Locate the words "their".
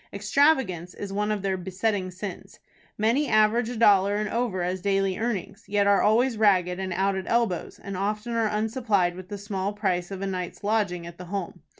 1.43-1.57